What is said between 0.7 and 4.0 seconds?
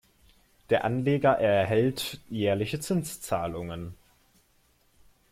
Der Anleger erhält jährliche Zinszahlungen.